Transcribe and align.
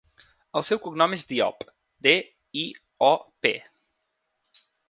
El 0.59 0.63
seu 0.69 0.79
cognom 0.85 1.13
és 1.17 1.25
Diop: 1.33 1.67
de, 2.07 2.15
i, 2.65 2.67
o, 3.11 3.13
pe. 3.47 3.55